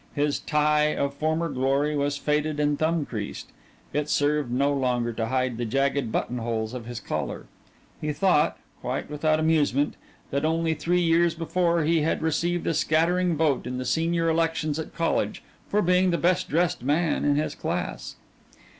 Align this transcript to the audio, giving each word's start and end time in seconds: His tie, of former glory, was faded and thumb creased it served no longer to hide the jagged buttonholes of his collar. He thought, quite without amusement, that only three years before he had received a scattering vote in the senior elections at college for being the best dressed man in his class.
His 0.15 0.39
tie, 0.39 0.95
of 0.95 1.13
former 1.13 1.47
glory, 1.47 1.95
was 1.95 2.17
faded 2.17 2.59
and 2.59 2.79
thumb 2.79 3.05
creased 3.05 3.51
it 3.93 4.09
served 4.09 4.51
no 4.51 4.73
longer 4.73 5.13
to 5.13 5.27
hide 5.27 5.57
the 5.57 5.63
jagged 5.65 6.11
buttonholes 6.11 6.73
of 6.73 6.87
his 6.87 6.99
collar. 6.99 7.45
He 8.01 8.11
thought, 8.11 8.57
quite 8.81 9.11
without 9.11 9.39
amusement, 9.39 9.93
that 10.31 10.43
only 10.43 10.73
three 10.73 11.01
years 11.01 11.35
before 11.35 11.83
he 11.83 12.01
had 12.01 12.23
received 12.23 12.65
a 12.65 12.73
scattering 12.73 13.37
vote 13.37 13.67
in 13.67 13.77
the 13.77 13.85
senior 13.85 14.27
elections 14.27 14.79
at 14.79 14.95
college 14.95 15.43
for 15.69 15.83
being 15.83 16.09
the 16.09 16.17
best 16.17 16.49
dressed 16.49 16.81
man 16.81 17.23
in 17.23 17.35
his 17.35 17.53
class. 17.53 18.15